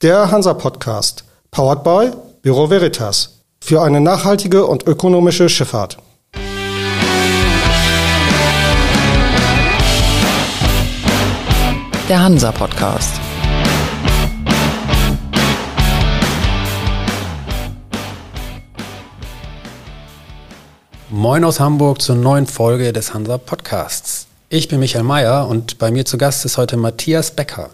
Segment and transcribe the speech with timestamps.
[0.00, 2.12] Der Hansa Podcast, powered by
[2.42, 5.98] Büro Veritas, für eine nachhaltige und ökonomische Schifffahrt.
[12.08, 13.10] Der Hansa Podcast.
[21.10, 24.28] Moin aus Hamburg zur neuen Folge des Hansa Podcasts.
[24.48, 27.70] Ich bin Michael Mayer und bei mir zu Gast ist heute Matthias Becker,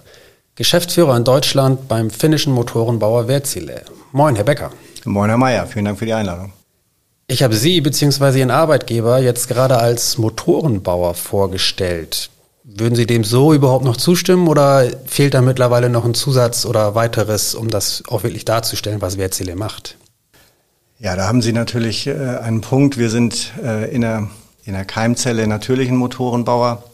[0.57, 3.83] Geschäftsführer in Deutschland beim finnischen Motorenbauer Wärtsilä.
[4.13, 4.71] Moin, Herr Becker.
[5.05, 5.67] Moin, Herr Mayer.
[5.67, 6.53] Vielen Dank für die Einladung.
[7.27, 8.39] Ich habe Sie bzw.
[8.39, 12.31] Ihren Arbeitgeber jetzt gerade als Motorenbauer vorgestellt.
[12.63, 16.95] Würden Sie dem so überhaupt noch zustimmen oder fehlt da mittlerweile noch ein Zusatz oder
[16.95, 19.97] weiteres, um das auch wirklich darzustellen, was Wärtsilä macht?
[21.01, 22.97] Ja, da haben Sie natürlich äh, einen Punkt.
[22.97, 24.29] Wir sind äh, in, der,
[24.65, 26.85] in der Keimzelle natürlichen Motorenbauer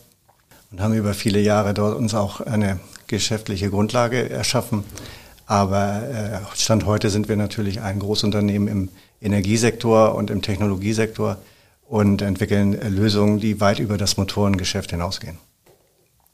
[0.73, 4.85] und haben über viele Jahre dort uns auch eine geschäftliche Grundlage erschaffen.
[5.47, 8.89] Aber äh, Stand heute sind wir natürlich ein Großunternehmen im
[9.21, 11.39] Energiesektor und im Technologiesektor
[11.87, 15.39] und entwickeln äh, Lösungen, die weit über das Motorengeschäft hinausgehen.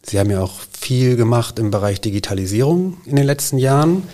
[0.04, 4.04] Sie haben ja auch viel gemacht im Bereich Digitalisierung in den letzten Jahren.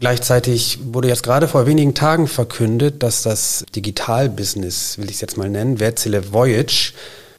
[0.00, 5.36] Gleichzeitig wurde jetzt gerade vor wenigen Tagen verkündet, dass das Digital-Business, will ich es jetzt
[5.36, 6.92] mal nennen, Wärtsilä Voyage,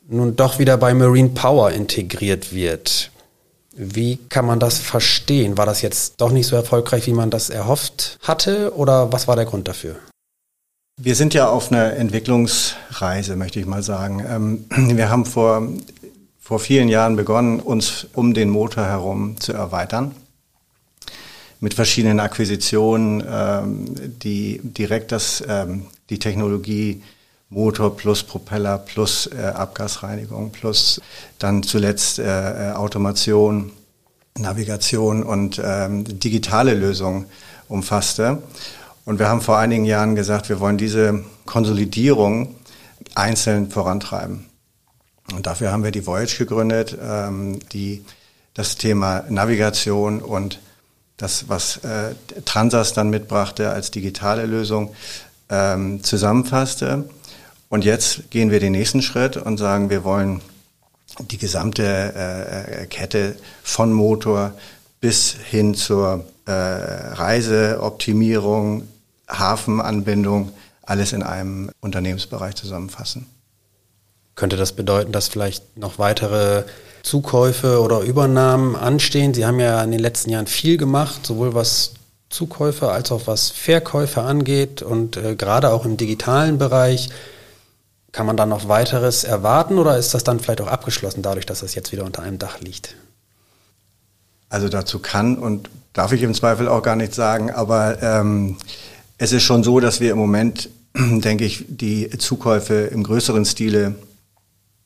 [0.07, 3.11] nun doch wieder bei Marine Power integriert wird.
[3.75, 5.57] Wie kann man das verstehen?
[5.57, 8.73] War das jetzt doch nicht so erfolgreich, wie man das erhofft hatte?
[8.75, 9.97] Oder was war der Grund dafür?
[10.97, 14.25] Wir sind ja auf einer Entwicklungsreise, möchte ich mal sagen.
[14.27, 14.65] Ähm,
[14.97, 15.67] wir haben vor,
[16.39, 20.15] vor vielen Jahren begonnen, uns um den Motor herum zu erweitern
[21.59, 23.85] mit verschiedenen Akquisitionen, ähm,
[24.19, 27.01] die direkt das, ähm, die Technologie
[27.49, 30.99] Motor plus Propeller plus äh, Abgasreinigung plus
[31.39, 33.71] dann zuletzt äh, äh Automation,
[34.37, 37.27] Navigation und ähm, digitale Lösungen
[37.69, 38.41] umfasste.
[39.05, 42.55] Und wir haben vor einigen Jahren gesagt, wir wollen diese Konsolidierung
[43.13, 44.45] einzeln vorantreiben.
[45.33, 48.03] Und dafür haben wir die Voyage gegründet, ähm, die
[48.53, 50.59] das Thema Navigation und
[51.17, 54.93] das, was äh, Transas dann mitbrachte als digitale Lösung,
[55.49, 57.07] ähm, zusammenfasste.
[57.69, 60.41] Und jetzt gehen wir den nächsten Schritt und sagen, wir wollen
[61.19, 64.53] die gesamte äh, Kette von Motor
[65.01, 68.87] bis hin zur äh, Reiseoptimierung,
[69.27, 70.51] Hafenanbindung,
[70.83, 73.25] alles in einem Unternehmensbereich zusammenfassen.
[74.35, 76.63] Könnte das bedeuten, dass vielleicht noch weitere
[77.03, 79.33] Zukäufe oder Übernahmen anstehen?
[79.33, 81.93] Sie haben ja in den letzten Jahren viel gemacht, sowohl was
[82.29, 87.09] Zukäufe als auch was Verkäufe angeht und äh, gerade auch im digitalen Bereich.
[88.15, 91.59] Kann man dann noch weiteres erwarten oder ist das dann vielleicht auch abgeschlossen dadurch, dass
[91.59, 92.95] das jetzt wieder unter einem Dach liegt?
[94.47, 98.55] Also dazu kann und darf ich im Zweifel auch gar nichts sagen, aber ähm,
[99.17, 103.95] es ist schon so, dass wir im Moment, denke ich, die Zukäufe im größeren Stile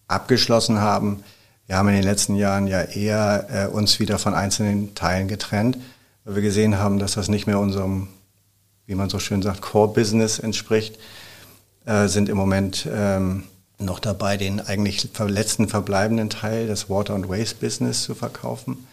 [0.07, 1.23] abgeschlossen haben.
[1.67, 5.77] Wir haben in den letzten Jahren ja eher äh, uns wieder von einzelnen Teilen getrennt,
[6.25, 8.07] weil wir gesehen haben, dass das nicht mehr unserem,
[8.87, 10.97] wie man so schön sagt, Core-Business entspricht,
[11.89, 13.45] äh, sind im Moment ähm,
[13.79, 18.85] noch dabei, den eigentlich letzten verbleibenden Teil, das Water- and Waste-Business zu verkaufen.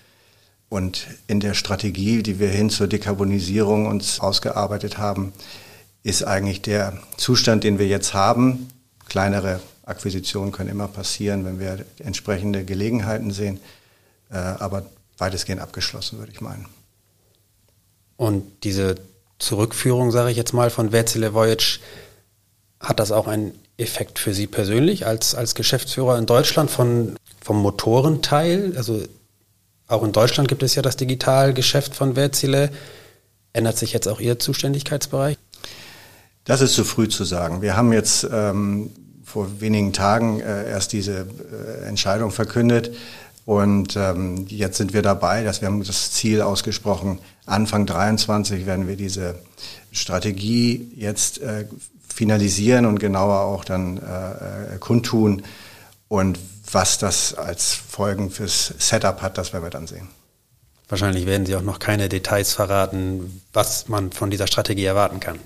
[0.71, 5.35] Und in der Strategie, die wir hin zur Dekarbonisierung uns ausgearbeitet haben,
[6.05, 8.71] ist eigentlich der Zustand, den wir jetzt haben.
[9.07, 13.61] Kleinere Akquisitionen können immer passieren, wenn wir entsprechende Gelegenheiten sehen,
[14.31, 14.87] äh, aber
[15.19, 16.67] weitestgehend abgeschlossen, würde ich meinen.
[18.17, 18.95] Und diese
[19.39, 21.81] Zurückführung, sage ich jetzt mal, von Wärtsilä Voyage,
[22.81, 27.61] hat das auch einen Effekt für Sie persönlich als, als Geschäftsführer in Deutschland von, vom
[27.61, 28.75] Motorenteil?
[28.77, 29.03] Also
[29.89, 32.71] auch in Deutschland gibt es ja das Digitalgeschäft von Wärtsilä.
[33.53, 35.39] Ändert sich jetzt auch Ihr Zuständigkeitsbereich?
[36.45, 37.63] Das ist zu früh zu sagen.
[37.63, 38.91] Wir haben jetzt ähm,
[39.25, 42.93] vor wenigen Tagen äh, erst diese äh, Entscheidung verkündet
[43.47, 48.89] und ähm, jetzt sind wir dabei, dass wir haben das Ziel ausgesprochen, Anfang 23 werden
[48.89, 49.37] wir diese
[49.93, 51.67] Strategie jetzt äh,
[52.17, 55.43] finalisieren und genauer auch dann äh, äh kundtun.
[56.09, 56.39] Und
[56.73, 60.09] was das als Folgen fürs Setup hat, das werden wir dann sehen.
[60.89, 65.39] Wahrscheinlich werden Sie auch noch keine Details verraten, was man von dieser Strategie erwarten kann.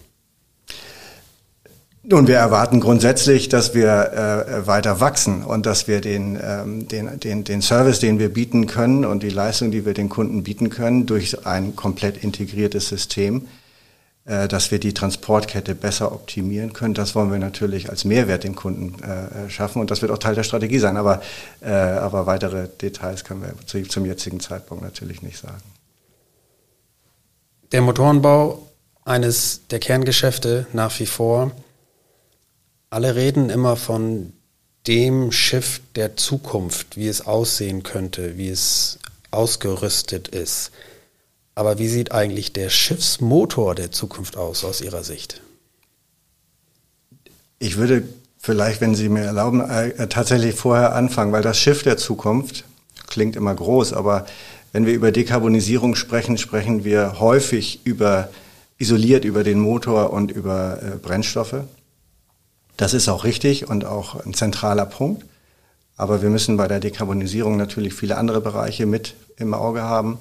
[2.03, 7.21] Nun, wir erwarten grundsätzlich, dass wir äh, weiter wachsen und dass wir den, ähm, den,
[7.21, 10.71] den, den Service, den wir bieten können und die Leistung, die wir den Kunden bieten
[10.71, 13.60] können, durch ein komplett integriertes System äh,
[14.25, 16.95] dass wir die Transportkette besser optimieren können.
[16.95, 20.35] Das wollen wir natürlich als Mehrwert den Kunden äh, schaffen und das wird auch Teil
[20.35, 20.97] der Strategie sein.
[20.97, 21.23] Aber,
[21.63, 25.63] äh, aber weitere Details können wir zu, zum jetzigen Zeitpunkt natürlich nicht sagen.
[27.73, 28.71] Der Motorenbau,
[29.05, 31.53] eines der Kerngeschäfte nach wie vor.
[32.91, 34.33] Alle reden immer von
[34.87, 38.99] dem Schiff der Zukunft, wie es aussehen könnte, wie es
[39.31, 40.71] ausgerüstet ist.
[41.55, 45.41] Aber wie sieht eigentlich der Schiffsmotor der Zukunft aus, aus Ihrer Sicht?
[47.59, 48.05] Ich würde
[48.39, 52.65] vielleicht, wenn Sie mir erlauben, äh, tatsächlich vorher anfangen, weil das Schiff der Zukunft
[53.09, 54.27] klingt immer groß, aber
[54.73, 58.31] wenn wir über Dekarbonisierung sprechen, sprechen wir häufig über
[58.81, 61.65] isoliert über den Motor und über äh, Brennstoffe.
[62.77, 65.27] Das ist auch richtig und auch ein zentraler Punkt.
[65.97, 70.17] Aber wir müssen bei der Dekarbonisierung natürlich viele andere Bereiche mit im Auge haben.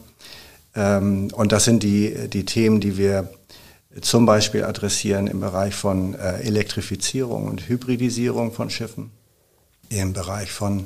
[0.75, 3.29] Ähm, und das sind die, die Themen, die wir
[4.01, 9.11] zum Beispiel adressieren im Bereich von äh, Elektrifizierung und Hybridisierung von Schiffen,
[9.89, 10.85] im Bereich von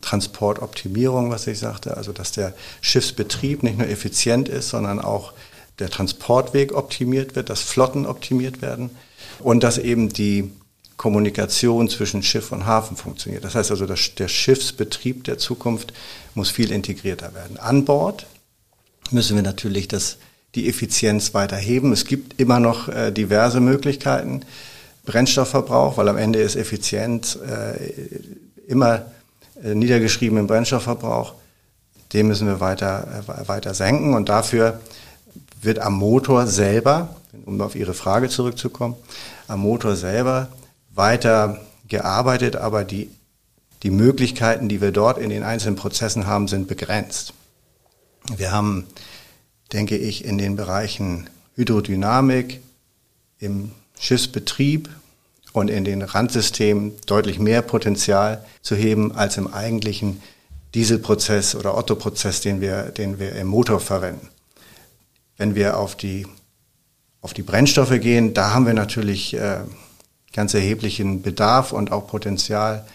[0.00, 5.32] Transportoptimierung, was ich sagte, also dass der Schiffsbetrieb nicht nur effizient ist, sondern auch
[5.78, 8.90] der Transportweg optimiert wird, dass Flotten optimiert werden
[9.40, 10.50] und dass eben die
[10.96, 13.44] Kommunikation zwischen Schiff und Hafen funktioniert.
[13.44, 15.92] Das heißt also, dass der Schiffsbetrieb der Zukunft
[16.34, 17.56] muss viel integrierter werden.
[17.56, 18.26] An Bord
[19.12, 20.18] müssen wir natürlich das,
[20.54, 21.92] die Effizienz weiter heben.
[21.92, 24.42] Es gibt immer noch äh, diverse Möglichkeiten.
[25.04, 27.78] Brennstoffverbrauch, weil am Ende ist Effizienz äh,
[28.66, 29.06] immer
[29.62, 31.34] äh, niedergeschrieben im Brennstoffverbrauch.
[32.12, 34.80] Den müssen wir weiter, äh, weiter senken und dafür
[35.60, 37.16] wird am Motor selber,
[37.46, 38.96] um auf Ihre Frage zurückzukommen,
[39.48, 40.48] am Motor selber
[40.94, 43.10] weiter gearbeitet, aber die,
[43.82, 47.32] die Möglichkeiten, die wir dort in den einzelnen Prozessen haben, sind begrenzt.
[48.36, 48.86] Wir haben,
[49.72, 52.60] denke ich, in den Bereichen Hydrodynamik,
[53.38, 54.88] im Schiffsbetrieb
[55.52, 60.22] und in den Randsystemen deutlich mehr Potenzial zu heben als im eigentlichen
[60.74, 64.28] Dieselprozess oder Otto-Prozess, den wir, den wir im Motor verwenden.
[65.36, 66.26] Wenn wir auf die,
[67.22, 69.60] auf die Brennstoffe gehen, da haben wir natürlich äh,
[70.32, 72.86] ganz erheblichen Bedarf und auch Potenzial,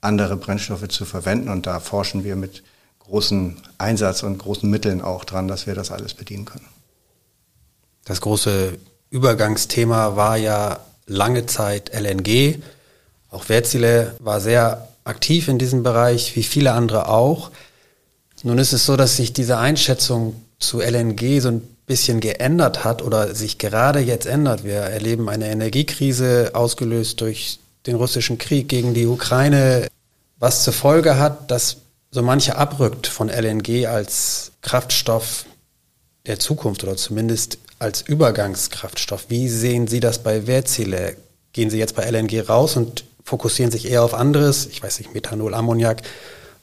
[0.00, 1.48] andere Brennstoffe zu verwenden.
[1.48, 2.62] Und da forschen wir mit
[3.10, 6.66] großem Einsatz und großen Mitteln auch dran, dass wir das alles bedienen können.
[8.04, 8.78] Das große
[9.10, 12.58] Übergangsthema war ja lange Zeit LNG.
[13.30, 17.50] Auch Wärtsilä war sehr aktiv in diesem Bereich, wie viele andere auch.
[18.42, 23.02] Nun ist es so, dass sich diese Einschätzung zu LNG so ein bisschen geändert hat
[23.02, 24.64] oder sich gerade jetzt ändert.
[24.64, 29.88] Wir erleben eine Energiekrise ausgelöst durch den russischen Krieg gegen die Ukraine,
[30.38, 31.78] was zur Folge hat, dass
[32.10, 35.44] so mancher abrückt von LNG als Kraftstoff
[36.26, 39.26] der Zukunft oder zumindest als Übergangskraftstoff.
[39.28, 41.16] Wie sehen Sie das bei Wertziele?
[41.52, 45.14] Gehen Sie jetzt bei LNG raus und fokussieren sich eher auf anderes, ich weiß nicht,
[45.14, 46.02] Methanol, Ammoniak,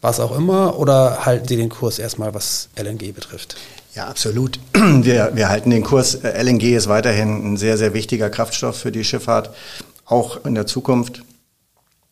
[0.02, 3.56] was auch immer, oder halten Sie den Kurs erstmal, was LNG betrifft?
[3.96, 4.60] Ja, absolut.
[4.74, 6.20] Wir, wir halten den Kurs.
[6.22, 9.50] LNG ist weiterhin ein sehr, sehr wichtiger Kraftstoff für die Schifffahrt,
[10.06, 11.24] auch in der Zukunft.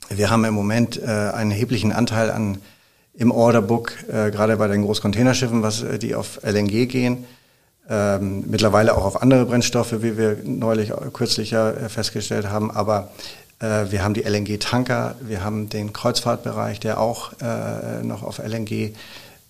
[0.09, 2.57] Wir haben im Moment äh, einen erheblichen Anteil an
[3.17, 7.25] im Orderbook, äh, gerade bei den Großcontainerschiffen, was äh, die auf LNG gehen.
[7.87, 12.71] Ähm, mittlerweile auch auf andere Brennstoffe, wie wir neulich äh, kürzlich ja äh, festgestellt haben.
[12.71, 13.11] Aber
[13.59, 18.93] äh, wir haben die LNG-Tanker, wir haben den Kreuzfahrtbereich, der auch äh, noch auf LNG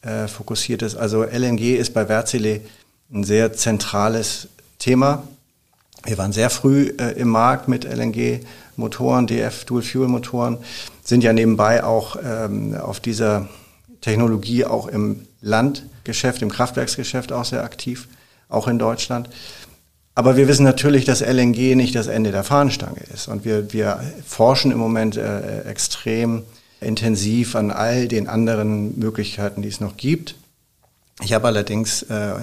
[0.02, 0.96] äh, fokussiert ist.
[0.96, 2.62] Also LNG ist bei Wärtsilä
[3.12, 5.24] ein sehr zentrales Thema.
[6.04, 10.60] Wir waren sehr früh äh, im Markt mit LNG-Motoren, DF Dual-Fuel-Motoren,
[11.06, 13.48] sind ja nebenbei auch ähm, auf dieser
[14.02, 18.08] Technologie auch im Landgeschäft, im Kraftwerksgeschäft auch sehr aktiv,
[18.50, 19.30] auch in Deutschland.
[20.16, 23.28] Aber wir wissen natürlich, dass LNG nicht das Ende der Fahnenstange ist.
[23.28, 26.44] Und wir, wir forschen im Moment äh, extrem
[26.82, 30.36] intensiv an all den anderen Möglichkeiten, die es noch gibt.
[31.22, 32.34] Ich habe allerdings, äh,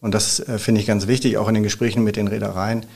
[0.00, 2.86] und das äh, finde ich ganz wichtig, auch in den Gesprächen mit den Reedereien,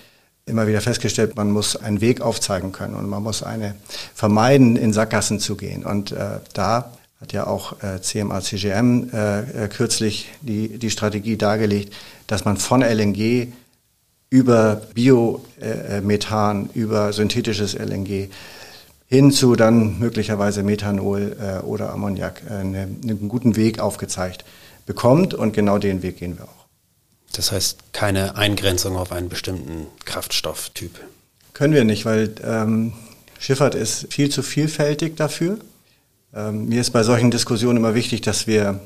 [0.51, 3.75] immer wieder festgestellt, man muss einen Weg aufzeigen können und man muss eine
[4.15, 5.85] vermeiden, in Sackgassen zu gehen.
[5.85, 11.37] Und äh, da hat ja auch äh, CMA CGM äh, äh, kürzlich die, die Strategie
[11.37, 11.95] dargelegt,
[12.27, 13.49] dass man von LNG
[14.31, 18.29] über Biomethan, äh, über synthetisches LNG
[19.07, 24.45] hin zu dann möglicherweise Methanol äh, oder Ammoniak äh, eine, einen guten Weg aufgezeigt
[24.87, 26.60] bekommt und genau den Weg gehen wir auch.
[27.33, 30.99] Das heißt keine Eingrenzung auf einen bestimmten Kraftstofftyp.
[31.53, 32.93] Können wir nicht, weil ähm,
[33.39, 35.59] Schifffahrt ist viel zu vielfältig dafür.
[36.35, 38.81] Ähm, mir ist bei solchen Diskussionen immer wichtig, dass wir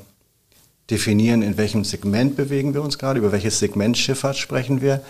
[0.89, 5.01] definieren, in welchem Segment bewegen wir uns gerade, über welches Segment Schifffahrt sprechen wir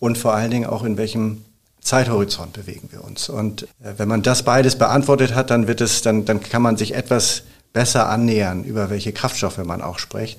[0.00, 1.44] und vor allen Dingen auch in welchem
[1.80, 3.28] Zeithorizont bewegen wir uns.
[3.28, 6.76] Und äh, wenn man das beides beantwortet hat, dann wird es, dann, dann kann man
[6.76, 7.42] sich etwas
[7.72, 10.38] besser annähern, über welche Kraftstoffe man auch spricht.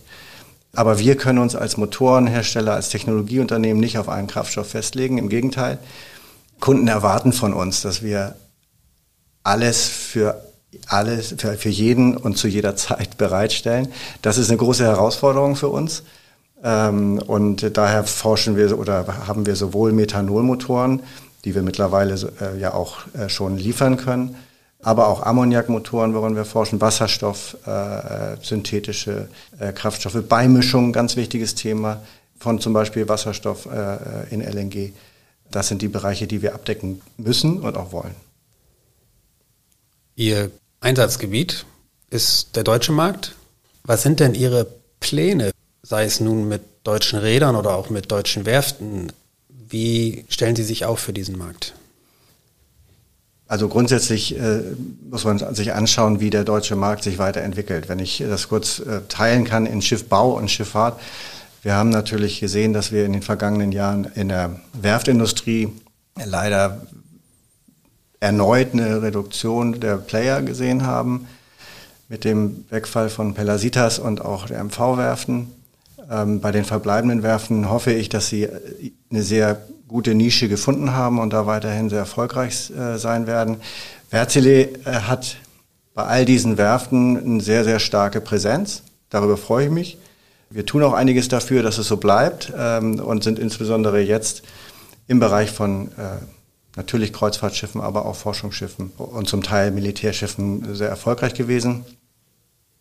[0.74, 5.18] Aber wir können uns als Motorenhersteller, als Technologieunternehmen nicht auf einen Kraftstoff festlegen.
[5.18, 5.80] Im Gegenteil,
[6.60, 8.36] Kunden erwarten von uns, dass wir
[9.44, 10.42] alles für
[10.88, 13.90] alles für, jeden und zu jeder Zeit bereitstellen.
[14.22, 16.04] Das ist eine große Herausforderung für uns.
[16.64, 21.02] Ähm, und daher forschen wir oder haben wir sowohl Methanolmotoren,
[21.44, 24.36] die wir mittlerweile äh, ja auch äh, schon liefern können,
[24.84, 32.02] aber auch Ammoniakmotoren, woran wir forschen, Wasserstoff, äh, synthetische äh, Kraftstoffe, Beimischung, ganz wichtiges Thema
[32.40, 34.94] von zum Beispiel Wasserstoff äh, in LNG.
[35.52, 38.16] Das sind die Bereiche, die wir abdecken müssen und auch wollen.
[40.16, 41.66] Ihr Einsatzgebiet
[42.10, 43.36] ist der deutsche Markt.
[43.84, 44.68] Was sind denn Ihre
[45.00, 45.52] Pläne,
[45.84, 49.12] sei es nun mit deutschen Rädern oder auch mit deutschen Werften?
[49.50, 51.74] Wie stellen Sie sich auf für diesen Markt?
[53.52, 54.62] Also grundsätzlich äh,
[55.10, 57.90] muss man sich anschauen, wie der deutsche Markt sich weiterentwickelt.
[57.90, 60.98] Wenn ich das kurz äh, teilen kann in Schiffbau und Schifffahrt.
[61.62, 65.68] Wir haben natürlich gesehen, dass wir in den vergangenen Jahren in der Werftindustrie
[66.24, 66.88] leider
[68.22, 71.28] erneut eine Reduktion der Player gesehen haben
[72.08, 75.52] mit dem Wegfall von Pelasitas und auch der MV-Werften.
[76.12, 78.50] Ähm, bei den verbleibenden Werften hoffe ich, dass sie
[79.10, 83.58] eine sehr gute Nische gefunden haben und da weiterhin sehr erfolgreich äh, sein werden.
[84.10, 85.38] Wärtsilä äh, hat
[85.94, 88.84] bei all diesen Werften eine sehr, sehr starke Präsenz.
[89.10, 89.98] Darüber freue ich mich.
[90.50, 94.44] Wir tun auch einiges dafür, dass es so bleibt ähm, und sind insbesondere jetzt
[95.08, 96.18] im Bereich von äh,
[96.76, 101.86] natürlich Kreuzfahrtschiffen, aber auch Forschungsschiffen und zum Teil Militärschiffen sehr erfolgreich gewesen.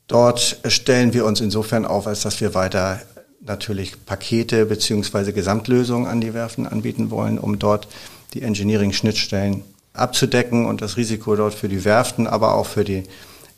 [0.08, 3.00] Dort stellen wir uns insofern auf, als dass wir weiter
[3.40, 7.88] natürlich Pakete beziehungsweise Gesamtlösungen an die Werften anbieten wollen, um dort
[8.34, 13.04] die Engineering-Schnittstellen abzudecken und das Risiko dort für die Werften, aber auch für die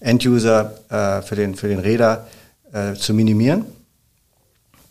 [0.01, 2.27] Enduser, äh, für, den, für den Räder
[2.73, 3.67] äh, zu minimieren.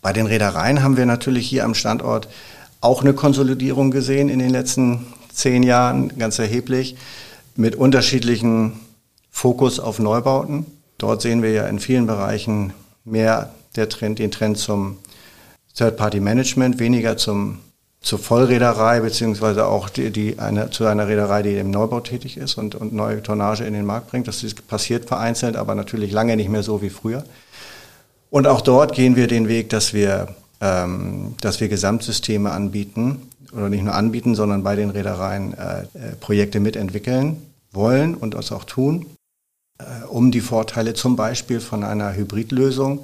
[0.00, 2.28] Bei den Reedereien haben wir natürlich hier am Standort
[2.80, 6.96] auch eine Konsolidierung gesehen in den letzten zehn Jahren, ganz erheblich,
[7.56, 8.80] mit unterschiedlichen
[9.30, 10.66] Fokus auf Neubauten.
[10.98, 12.72] Dort sehen wir ja in vielen Bereichen
[13.04, 14.98] mehr der Trend, den Trend zum
[15.74, 17.60] Third-Party-Management, weniger zum,
[18.00, 22.56] zur Vollreederei, beziehungsweise auch die, die eine, zu einer Reederei, die im Neubau tätig ist
[22.56, 24.28] und, und neue Tonnage in den Markt bringt.
[24.28, 27.24] Das ist passiert vereinzelt, aber natürlich lange nicht mehr so wie früher.
[28.30, 33.68] Und auch dort gehen wir den Weg, dass wir, ähm, dass wir Gesamtsysteme anbieten, oder
[33.68, 35.86] nicht nur anbieten, sondern bei den Reedereien äh, äh,
[36.20, 39.04] Projekte mitentwickeln wollen und das auch tun,
[39.78, 43.02] äh, um die Vorteile zum Beispiel von einer Hybridlösung äh,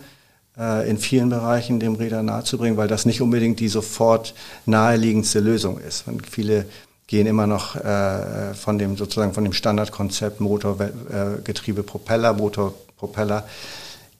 [0.58, 4.34] in vielen Bereichen dem Räder nahezubringen, weil das nicht unbedingt die sofort
[4.66, 6.08] naheliegendste Lösung ist.
[6.08, 6.66] Und viele
[7.06, 13.46] gehen immer noch äh, von dem sozusagen von dem Standardkonzept Motor, äh, Propeller, Motor, Propeller,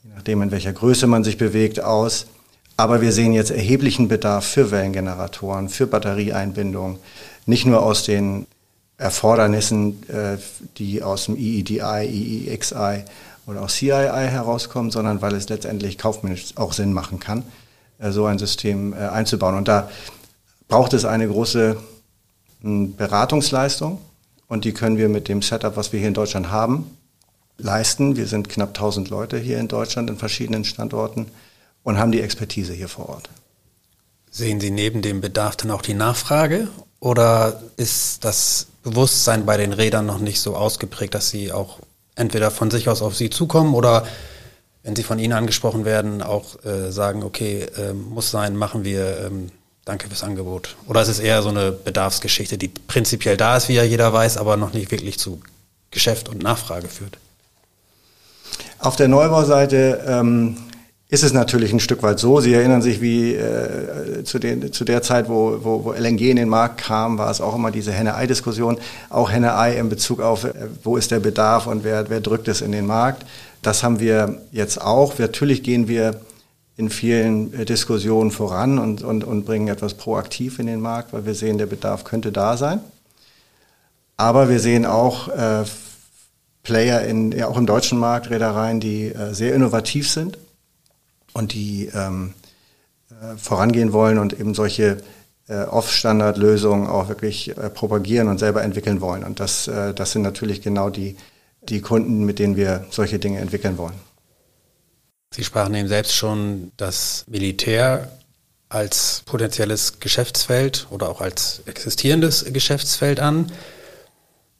[0.04, 2.26] je nachdem in welcher Größe man sich bewegt, aus
[2.78, 7.00] aber wir sehen jetzt erheblichen Bedarf für Wellengeneratoren, für Batterieeinbindung,
[7.44, 8.46] nicht nur aus den
[8.98, 10.38] Erfordernissen, äh,
[10.76, 13.02] die aus dem EEDI, EEXI
[13.48, 17.44] oder auch CII herauskommen, sondern weil es letztendlich kaufmännisch auch Sinn machen kann,
[17.98, 19.56] äh, so ein System äh, einzubauen.
[19.56, 19.90] Und da
[20.68, 21.76] braucht es eine große
[22.60, 24.00] Beratungsleistung
[24.48, 26.96] und die können wir mit dem Setup, was wir hier in Deutschland haben,
[27.56, 28.16] leisten.
[28.16, 31.26] Wir sind knapp 1000 Leute hier in Deutschland in verschiedenen Standorten
[31.84, 33.30] und haben die Expertise hier vor Ort.
[34.30, 36.68] Sehen Sie neben dem Bedarf dann auch die Nachfrage
[37.00, 41.78] oder ist das Bewusstsein bei den Rädern noch nicht so ausgeprägt, dass sie auch
[42.18, 44.04] entweder von sich aus auf Sie zukommen oder
[44.82, 49.26] wenn sie von Ihnen angesprochen werden, auch äh, sagen, okay, äh, muss sein, machen wir,
[49.26, 49.50] ähm,
[49.84, 50.76] danke fürs Angebot.
[50.86, 54.36] Oder ist es eher so eine Bedarfsgeschichte, die prinzipiell da ist, wie ja jeder weiß,
[54.38, 55.40] aber noch nicht wirklich zu
[55.90, 57.18] Geschäft und Nachfrage führt?
[58.78, 60.56] Auf der Neubauseite ähm,
[61.10, 62.40] ist es natürlich ein Stück weit so.
[62.40, 66.36] Sie erinnern sich, wie äh, zu, den, zu der Zeit, wo, wo, wo LNG in
[66.36, 68.76] den Markt kam, war es auch immer diese Henne-Ei-Diskussion.
[69.08, 70.52] Auch Henne-Ei in Bezug auf, äh,
[70.84, 73.24] wo ist der Bedarf und wer, wer drückt es in den Markt.
[73.62, 75.18] Das haben wir jetzt auch.
[75.18, 76.20] Natürlich gehen wir
[76.76, 81.24] in vielen äh, Diskussionen voran und, und, und bringen etwas proaktiv in den Markt, weil
[81.24, 82.80] wir sehen, der Bedarf könnte da sein.
[84.18, 85.64] Aber wir sehen auch äh,
[86.64, 90.36] Player in, ja, auch im deutschen Markt, Reedereien, die äh, sehr innovativ sind
[91.38, 92.34] und die ähm,
[93.10, 94.98] äh, vorangehen wollen und eben solche
[95.48, 99.22] äh, Off-Standard-Lösungen auch wirklich äh, propagieren und selber entwickeln wollen.
[99.22, 101.16] Und das, äh, das sind natürlich genau die,
[101.62, 103.94] die Kunden, mit denen wir solche Dinge entwickeln wollen.
[105.32, 108.10] Sie sprachen eben selbst schon das Militär
[108.68, 113.50] als potenzielles Geschäftsfeld oder auch als existierendes Geschäftsfeld an.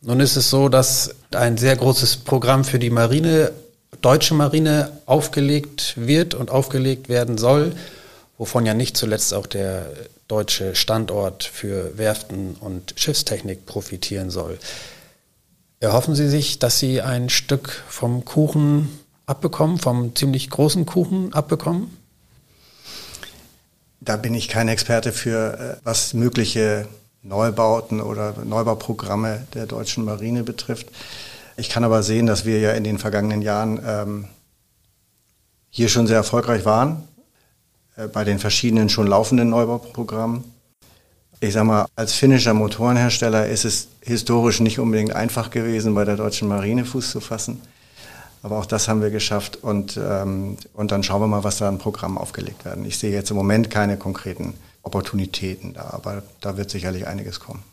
[0.01, 3.51] Nun ist es so, dass ein sehr großes Programm für die Marine
[4.01, 7.75] deutsche Marine aufgelegt wird und aufgelegt werden soll,
[8.37, 9.91] wovon ja nicht zuletzt auch der
[10.29, 14.59] deutsche Standort für Werften und Schiffstechnik profitieren soll.
[15.81, 18.89] Erhoffen Sie sich, dass Sie ein Stück vom Kuchen
[19.27, 21.97] abbekommen, vom ziemlich großen Kuchen abbekommen?
[24.01, 26.89] Da bin ich kein Experte für, äh, was mögliche
[27.23, 30.87] Neubauten oder Neubauprogramme der deutschen Marine betrifft.
[31.59, 34.25] Ich kann aber sehen, dass wir ja in den vergangenen Jahren ähm,
[35.71, 37.03] hier schon sehr erfolgreich waren,
[37.97, 40.45] äh, bei den verschiedenen schon laufenden Neubauprogrammen.
[41.41, 46.17] Ich sage mal, als finnischer Motorenhersteller ist es historisch nicht unbedingt einfach gewesen, bei der
[46.17, 47.61] deutschen Marine Fuß zu fassen.
[48.45, 51.69] Aber auch das haben wir geschafft und, ähm, und dann schauen wir mal, was da
[51.69, 52.85] an Programmen aufgelegt werden.
[52.85, 57.65] Ich sehe jetzt im Moment keine konkreten Opportunitäten da, aber da wird sicherlich einiges kommen.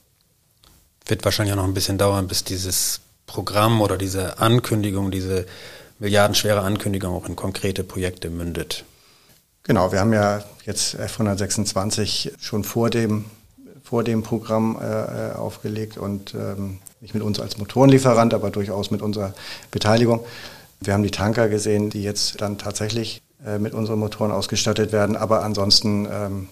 [1.06, 5.46] Wird wahrscheinlich auch noch ein bisschen dauern, bis dieses Programm oder diese Ankündigung, diese
[6.00, 8.86] milliardenschwere Ankündigung auch in konkrete Projekte mündet.
[9.64, 13.26] Genau, wir haben ja jetzt F126 schon vor dem,
[13.84, 19.02] vor dem Programm äh, aufgelegt und ähm, nicht mit uns als Motorenlieferant, aber durchaus mit
[19.02, 19.34] unserer
[19.72, 20.24] Beteiligung.
[20.82, 25.16] Wir haben die Tanker gesehen, die jetzt dann tatsächlich äh, mit unseren Motoren ausgestattet werden.
[25.16, 26.48] Aber ansonsten ähm,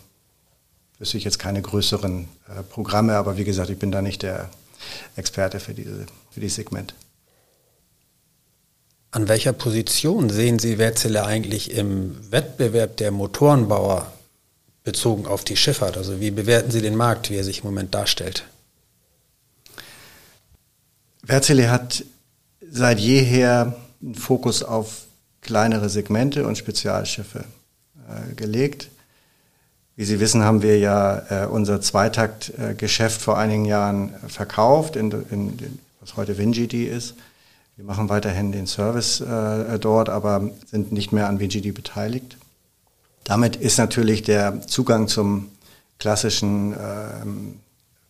[0.99, 3.15] wüsste ich jetzt keine größeren äh, Programme.
[3.15, 4.49] Aber wie gesagt, ich bin da nicht der
[5.15, 6.93] Experte für, diese, für dieses Segment.
[9.11, 14.11] An welcher Position sehen Sie Wärtsilä eigentlich im Wettbewerb der Motorenbauer
[14.83, 15.97] bezogen auf die Schifffahrt?
[15.97, 18.45] Also wie bewerten Sie den Markt, wie er sich im Moment darstellt?
[21.21, 22.03] Wärtsilä hat
[22.69, 25.05] seit jeher einen Fokus auf
[25.41, 27.45] kleinere Segmente und Spezialschiffe
[28.09, 28.89] äh, gelegt.
[29.95, 35.11] Wie Sie wissen, haben wir ja äh, unser Zweitaktgeschäft äh, vor einigen Jahren verkauft, in,
[35.29, 37.13] in, in, was heute WinGD ist.
[37.75, 42.37] Wir machen weiterhin den Service äh, dort, aber sind nicht mehr an WinGD beteiligt.
[43.23, 45.49] Damit ist natürlich der Zugang zum
[45.99, 47.59] klassischen, ähm,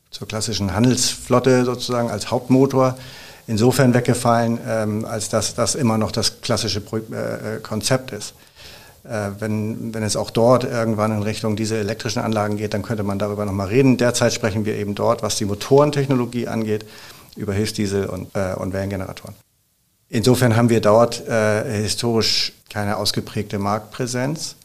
[0.10, 2.98] zur klassischen Handelsflotte sozusagen als Hauptmotor
[3.46, 8.34] insofern weggefallen, ähm, als dass das immer noch das klassische Pro äh, Konzept ist.
[9.04, 13.04] Äh, wenn, wenn es auch dort irgendwann in Richtung diese elektrischen Anlagen geht, dann könnte
[13.04, 13.98] man darüber nochmal reden.
[13.98, 16.86] Derzeit sprechen wir eben dort, was die Motorentechnologie angeht,
[17.36, 19.36] über Hilfsdiesel und, äh, und Wellengeneratoren.
[20.10, 24.56] Insofern haben wir dort äh, historisch keine ausgeprägte Marktpräsenz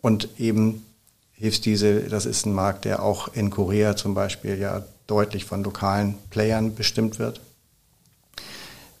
[0.00, 0.86] und eben
[1.32, 6.14] Hilfsdiesel, das ist ein Markt, der auch in Korea zum Beispiel ja deutlich von lokalen
[6.30, 7.40] Playern bestimmt wird.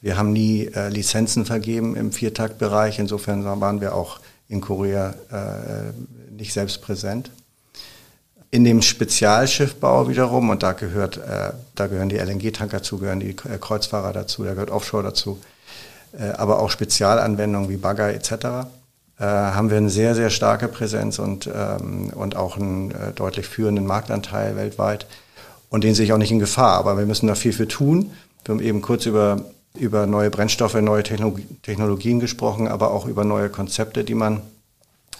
[0.00, 2.98] Wir haben nie äh, Lizenzen vergeben im Viertaktbereich.
[2.98, 7.30] Insofern waren wir auch in Korea äh, nicht selbst präsent.
[8.50, 13.30] In dem Spezialschiffbau wiederum, und da gehört, äh, da gehören die LNG-Tanker dazu, gehören die
[13.30, 15.38] äh, Kreuzfahrer dazu, da gehört Offshore dazu,
[16.18, 18.32] äh, aber auch Spezialanwendungen wie Bagger etc.,
[19.20, 23.46] äh, haben wir eine sehr, sehr starke Präsenz und, ähm, und auch einen äh, deutlich
[23.46, 25.06] führenden Marktanteil weltweit.
[25.68, 28.10] Und den sehe ich auch nicht in Gefahr, aber wir müssen da viel für tun.
[28.44, 33.50] Wir haben eben kurz über über neue Brennstoffe, neue Technologien gesprochen, aber auch über neue
[33.50, 34.42] Konzepte, die man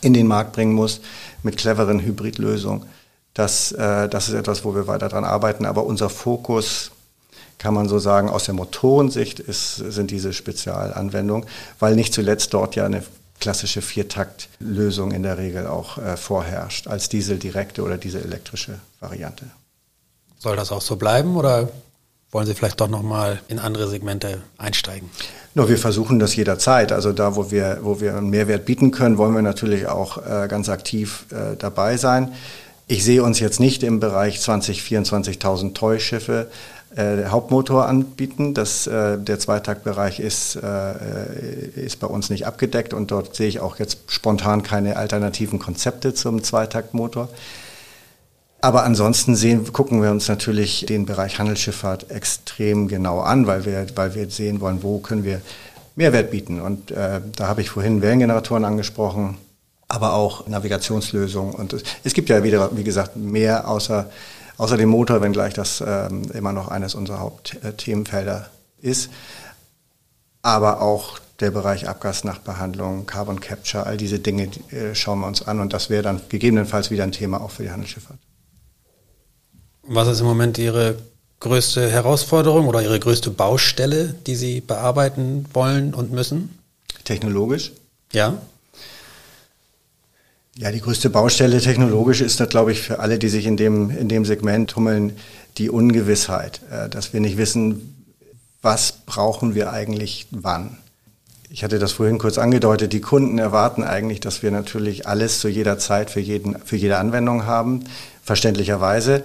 [0.02, 1.00] in den Markt bringen muss
[1.42, 2.86] mit cleveren Hybridlösungen.
[3.34, 5.64] Das, äh, das ist etwas, wo wir weiter dran arbeiten.
[5.64, 6.90] Aber unser Fokus,
[7.58, 11.46] kann man so sagen, aus der Motorensicht ist, sind diese Spezialanwendungen,
[11.78, 13.02] weil nicht zuletzt dort ja eine
[13.38, 19.44] klassische Viertaktlösung in der Regel auch äh, vorherrscht, als Diesel-direkte oder Diesel-elektrische Variante.
[20.38, 21.68] Soll das auch so bleiben oder
[22.32, 25.10] wollen Sie vielleicht doch nochmal in andere Segmente einsteigen?
[25.54, 26.92] No, wir versuchen das jederzeit.
[26.92, 30.46] Also da, wo wir, wo wir einen Mehrwert bieten können, wollen wir natürlich auch äh,
[30.48, 32.32] ganz aktiv äh, dabei sein.
[32.86, 36.48] Ich sehe uns jetzt nicht im Bereich 20, 24.000 Toy-Schiffe
[36.96, 38.54] äh, Hauptmotor anbieten.
[38.54, 43.60] Das, äh, der Zweitaktbereich ist, äh, ist bei uns nicht abgedeckt und dort sehe ich
[43.60, 47.28] auch jetzt spontan keine alternativen Konzepte zum Zweitaktmotor.
[48.62, 53.86] Aber ansonsten sehen, gucken wir uns natürlich den Bereich Handelsschifffahrt extrem genau an, weil wir,
[53.94, 55.40] weil wir sehen wollen, wo können wir
[55.96, 56.60] Mehrwert bieten.
[56.60, 59.38] Und äh, da habe ich vorhin Wellengeneratoren angesprochen,
[59.88, 61.54] aber auch Navigationslösungen.
[61.54, 64.10] Und es, es gibt ja wieder, wie gesagt, mehr außer,
[64.58, 68.50] außer dem Motor, wenngleich das ähm, immer noch eines unserer Hauptthemenfelder
[68.82, 69.10] ist.
[70.42, 75.46] Aber auch der Bereich Abgasnachbehandlung, Carbon Capture, all diese Dinge die, äh, schauen wir uns
[75.46, 75.60] an.
[75.60, 78.18] Und das wäre dann gegebenenfalls wieder ein Thema auch für die Handelsschifffahrt.
[79.82, 80.96] Was ist im Moment Ihre
[81.40, 86.58] größte Herausforderung oder Ihre größte Baustelle, die Sie bearbeiten wollen und müssen?
[87.04, 87.72] Technologisch?
[88.12, 88.40] Ja.
[90.56, 93.90] Ja, die größte Baustelle technologisch ist das, glaube ich, für alle, die sich in dem,
[93.90, 95.16] in dem Segment tummeln,
[95.56, 98.04] die Ungewissheit, äh, dass wir nicht wissen,
[98.60, 100.76] was brauchen wir eigentlich wann.
[101.48, 105.48] ich hatte das vorhin kurz angedeutet, die Kunden erwarten eigentlich, dass wir natürlich alles zu
[105.48, 107.84] jeder Zeit für, jeden, für jede Anwendung haben,
[108.22, 109.24] verständlicherweise.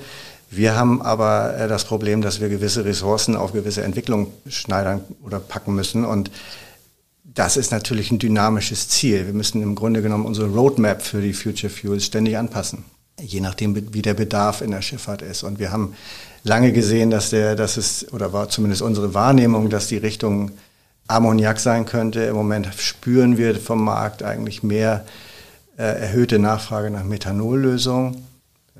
[0.55, 5.39] Wir haben aber äh, das Problem, dass wir gewisse Ressourcen auf gewisse Entwicklungen schneidern oder
[5.39, 6.05] packen müssen.
[6.05, 6.31] Und
[7.23, 9.25] das ist natürlich ein dynamisches Ziel.
[9.25, 12.85] Wir müssen im Grunde genommen unsere Roadmap für die Future Fuels ständig anpassen,
[13.19, 15.43] je nachdem, wie der Bedarf in der Schifffahrt ist.
[15.43, 15.95] Und wir haben
[16.43, 20.51] lange gesehen, dass der, dass es, oder war zumindest unsere Wahrnehmung, dass die Richtung
[21.07, 22.21] Ammoniak sein könnte.
[22.21, 25.05] Im Moment spüren wir vom Markt eigentlich mehr
[25.77, 28.25] äh, erhöhte Nachfrage nach Methanollösungen.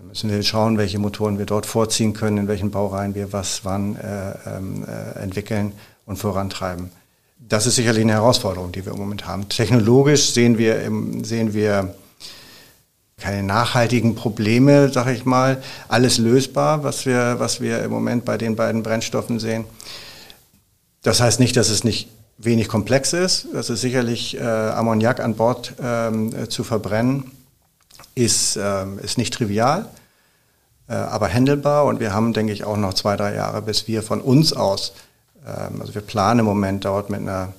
[0.05, 3.65] Da müssen wir schauen, welche Motoren wir dort vorziehen können, in welchen Baureihen wir was
[3.65, 5.71] wann äh, ähm, äh, entwickeln
[6.05, 6.91] und vorantreiben.
[7.39, 9.49] Das ist sicherlich eine Herausforderung, die wir im Moment haben.
[9.49, 10.79] Technologisch sehen wir,
[11.23, 11.95] sehen wir
[13.17, 15.63] keine nachhaltigen Probleme, sage ich mal.
[15.87, 19.65] Alles lösbar, was wir, was wir im Moment bei den beiden Brennstoffen sehen.
[21.01, 23.47] Das heißt nicht, dass es nicht wenig komplex ist.
[23.53, 27.31] Das ist sicherlich äh, Ammoniak an Bord ähm, äh, zu verbrennen,
[28.15, 29.88] ist, ähm, ist nicht trivial,
[30.88, 31.86] äh, aber handelbar.
[31.86, 34.93] Und wir haben, denke ich, auch noch zwei, drei Jahre, bis wir von uns aus,
[35.45, 37.54] ähm, also wir planen im Moment dort mit einer,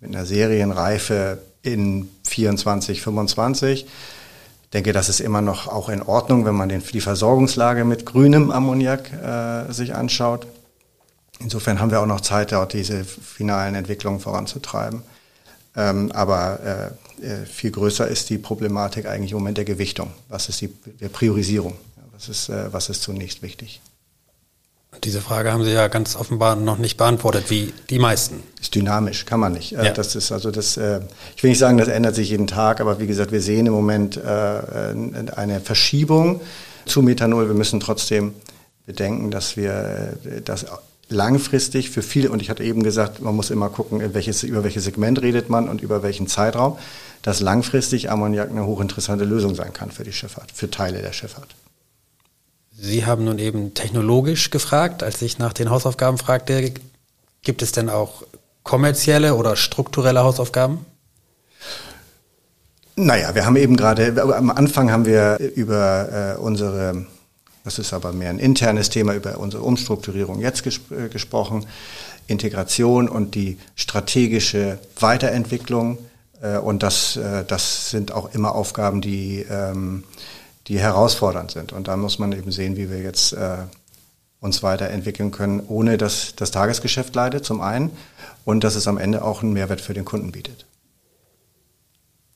[0.00, 3.84] mit einer Serienreife in 24, 25.
[3.84, 8.04] Ich denke, das ist immer noch auch in Ordnung, wenn man den, die Versorgungslage mit
[8.04, 10.46] grünem Ammoniak äh, sich anschaut.
[11.38, 15.02] Insofern haben wir auch noch Zeit, dort diese finalen Entwicklungen voranzutreiben.
[15.76, 20.10] Ähm, aber äh, äh, viel größer ist die Problematik eigentlich im Moment der Gewichtung.
[20.28, 21.74] Was ist die der Priorisierung?
[22.12, 23.80] Was ist, äh, was ist zunächst wichtig?
[25.04, 28.42] Diese Frage haben Sie ja ganz offenbar noch nicht beantwortet, wie die meisten.
[28.58, 29.74] Ist dynamisch, kann man nicht.
[29.74, 29.92] Äh, ja.
[29.92, 30.78] Das ist also das.
[30.78, 31.00] Äh,
[31.36, 33.74] ich will nicht sagen, das ändert sich jeden Tag, aber wie gesagt, wir sehen im
[33.74, 36.40] Moment eine Verschiebung
[36.86, 37.48] zu Methanol.
[37.48, 38.32] Wir müssen trotzdem
[38.86, 40.64] bedenken, dass wir das
[41.08, 44.84] langfristig für viele, und ich hatte eben gesagt, man muss immer gucken, welches, über welches
[44.84, 46.78] Segment redet man und über welchen Zeitraum,
[47.22, 51.54] dass langfristig Ammoniak eine hochinteressante Lösung sein kann für die Schifffahrt, für Teile der Schifffahrt.
[52.78, 56.72] Sie haben nun eben technologisch gefragt, als ich nach den Hausaufgaben fragte,
[57.42, 58.22] gibt es denn auch
[58.64, 60.84] kommerzielle oder strukturelle Hausaufgaben?
[62.96, 67.06] Naja, wir haben eben gerade, am Anfang haben wir über äh, unsere
[67.66, 71.66] das ist aber mehr ein internes Thema über unsere Umstrukturierung jetzt ges äh, gesprochen.
[72.28, 75.98] Integration und die strategische Weiterentwicklung.
[76.40, 80.04] Äh, und das, äh, das sind auch immer Aufgaben, die, ähm,
[80.68, 81.72] die herausfordernd sind.
[81.72, 83.56] Und da muss man eben sehen, wie wir jetzt äh,
[84.40, 87.90] uns weiterentwickeln können, ohne dass das Tagesgeschäft leidet, zum einen,
[88.44, 90.66] und dass es am Ende auch einen Mehrwert für den Kunden bietet.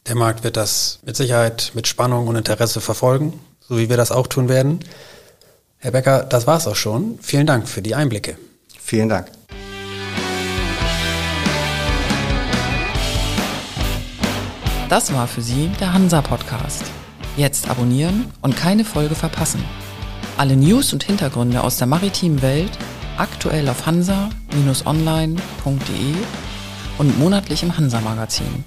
[0.09, 4.11] Der Markt wird das mit Sicherheit mit Spannung und Interesse verfolgen, so wie wir das
[4.11, 4.81] auch tun werden.
[5.83, 7.19] Herr Becker, das war's auch schon.
[7.23, 8.37] Vielen Dank für die Einblicke.
[8.79, 9.29] Vielen Dank.
[14.91, 16.85] Das war für Sie der Hansa Podcast.
[17.39, 19.65] Jetzt abonnieren und keine Folge verpassen.
[20.37, 22.73] Alle News und Hintergründe aus der maritimen Welt
[23.17, 26.15] aktuell auf hansa-online.de
[26.99, 28.67] und monatlich im Hansa Magazin.